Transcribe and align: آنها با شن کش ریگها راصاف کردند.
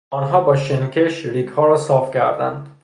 آنها 0.09 0.41
با 0.41 0.55
شن 0.55 0.87
کش 0.89 1.25
ریگها 1.25 1.65
راصاف 1.65 2.13
کردند. 2.13 2.75